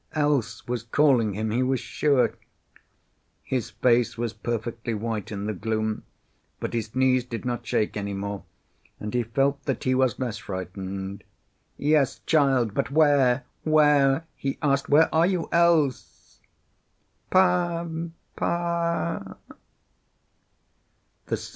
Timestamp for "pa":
17.29-17.85, 18.35-19.35